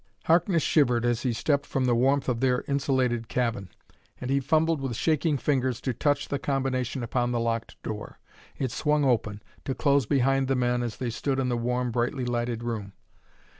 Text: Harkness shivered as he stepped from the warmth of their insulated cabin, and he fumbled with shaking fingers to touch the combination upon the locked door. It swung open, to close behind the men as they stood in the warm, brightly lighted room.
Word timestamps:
Harkness 0.25 0.63
shivered 0.63 1.05
as 1.05 1.21
he 1.21 1.31
stepped 1.31 1.67
from 1.67 1.85
the 1.85 1.93
warmth 1.93 2.27
of 2.27 2.39
their 2.39 2.63
insulated 2.67 3.27
cabin, 3.29 3.69
and 4.19 4.31
he 4.31 4.39
fumbled 4.39 4.81
with 4.81 4.95
shaking 4.95 5.37
fingers 5.37 5.79
to 5.81 5.93
touch 5.93 6.27
the 6.29 6.39
combination 6.39 7.03
upon 7.03 7.31
the 7.31 7.39
locked 7.39 7.79
door. 7.83 8.17
It 8.57 8.71
swung 8.71 9.05
open, 9.05 9.43
to 9.63 9.75
close 9.75 10.07
behind 10.07 10.47
the 10.47 10.55
men 10.55 10.81
as 10.81 10.97
they 10.97 11.11
stood 11.11 11.37
in 11.39 11.49
the 11.49 11.55
warm, 11.55 11.91
brightly 11.91 12.25
lighted 12.25 12.63
room. 12.63 12.93